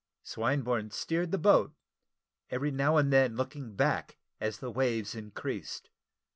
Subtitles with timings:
[0.23, 1.75] Swinburne steered the boat,
[2.49, 5.91] every now and then looking back as the waves increased.